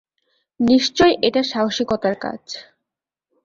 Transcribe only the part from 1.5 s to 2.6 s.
সাহসিকতার কাজ।